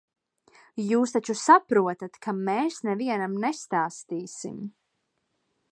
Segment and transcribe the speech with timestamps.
[0.91, 4.59] Jūs taču saprotat, ka mēs nevienam nestāstīsim.